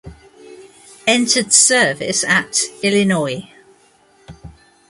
[1.05, 3.47] Entered service at: Illinois.